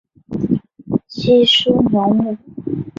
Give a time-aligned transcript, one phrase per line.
[1.07, 2.35] 基舒纽姆。